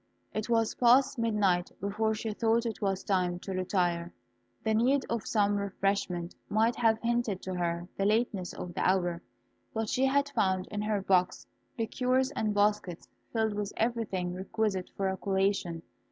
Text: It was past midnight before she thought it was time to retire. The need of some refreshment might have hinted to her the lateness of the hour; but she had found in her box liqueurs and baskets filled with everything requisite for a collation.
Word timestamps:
It 0.33 0.49
was 0.49 0.73
past 0.73 1.19
midnight 1.19 1.69
before 1.79 2.15
she 2.15 2.33
thought 2.33 2.65
it 2.65 2.81
was 2.81 3.03
time 3.03 3.37
to 3.41 3.53
retire. 3.53 4.11
The 4.63 4.73
need 4.73 5.05
of 5.11 5.27
some 5.27 5.57
refreshment 5.57 6.33
might 6.49 6.75
have 6.77 6.97
hinted 7.03 7.43
to 7.43 7.53
her 7.53 7.87
the 7.97 8.05
lateness 8.05 8.51
of 8.51 8.73
the 8.73 8.81
hour; 8.81 9.21
but 9.75 9.89
she 9.89 10.05
had 10.07 10.29
found 10.29 10.65
in 10.71 10.81
her 10.81 11.03
box 11.03 11.45
liqueurs 11.77 12.31
and 12.31 12.51
baskets 12.51 13.07
filled 13.31 13.53
with 13.53 13.73
everything 13.77 14.33
requisite 14.33 14.89
for 14.97 15.07
a 15.07 15.17
collation. 15.17 15.83